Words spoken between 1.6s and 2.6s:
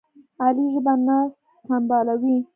سنبالوي.